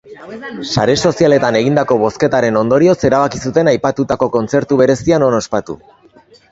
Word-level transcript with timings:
Sare 0.69 0.95
sozialetan 1.09 1.57
egindako 1.59 1.97
bozketaren 2.05 2.57
ondorioz 2.63 2.97
erabaki 3.11 3.43
zuten 3.49 3.73
aipatutako 3.75 4.33
kontzertu 4.39 4.83
berezia 4.85 5.23
non 5.27 5.43
ospatu. 5.45 5.81